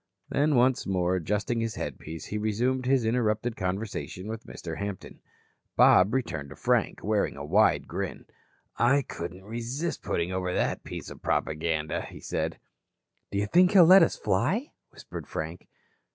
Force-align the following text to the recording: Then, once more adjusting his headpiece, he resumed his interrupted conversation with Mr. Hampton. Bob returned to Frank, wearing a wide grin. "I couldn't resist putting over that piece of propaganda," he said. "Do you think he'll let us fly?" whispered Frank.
Then, 0.29 0.55
once 0.55 0.87
more 0.87 1.17
adjusting 1.17 1.59
his 1.61 1.75
headpiece, 1.75 2.25
he 2.25 2.39
resumed 2.39 2.87
his 2.87 3.05
interrupted 3.05 3.55
conversation 3.55 4.27
with 4.27 4.47
Mr. 4.47 4.79
Hampton. 4.79 5.19
Bob 5.75 6.11
returned 6.15 6.49
to 6.49 6.55
Frank, 6.55 7.03
wearing 7.03 7.37
a 7.37 7.45
wide 7.45 7.87
grin. 7.87 8.25
"I 8.77 9.03
couldn't 9.03 9.43
resist 9.45 10.01
putting 10.01 10.31
over 10.31 10.55
that 10.55 10.83
piece 10.83 11.11
of 11.11 11.21
propaganda," 11.21 12.01
he 12.01 12.19
said. 12.19 12.57
"Do 13.29 13.37
you 13.37 13.45
think 13.45 13.73
he'll 13.73 13.85
let 13.85 14.01
us 14.01 14.15
fly?" 14.15 14.71
whispered 14.89 15.27
Frank. 15.27 15.67